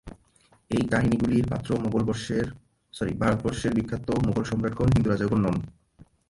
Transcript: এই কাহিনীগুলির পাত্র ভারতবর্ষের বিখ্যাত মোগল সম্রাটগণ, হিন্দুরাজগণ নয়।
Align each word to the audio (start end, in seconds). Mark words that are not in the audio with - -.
এই 0.71 0.83
কাহিনীগুলির 0.91 1.49
পাত্র 1.49 1.69
ভারতবর্ষের 3.21 3.71
বিখ্যাত 3.73 4.07
মোগল 4.25 4.43
সম্রাটগণ, 4.43 4.89
হিন্দুরাজগণ 4.93 5.39
নয়। 5.45 5.61